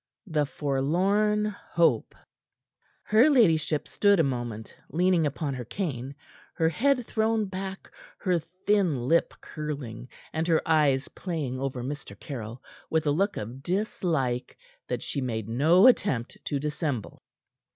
[0.25, 2.15] THE FORLORN HOPE
[3.03, 6.15] Her ladyship stood a moment, leaning upon her cane,
[6.55, 12.19] her head thrown back, her thin lip curling, and her eyes playing over Mr.
[12.19, 17.21] Caryll with a look of dislike that she made no attempt to dissemble.